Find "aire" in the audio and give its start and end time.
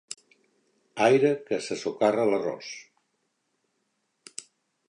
1.07-1.29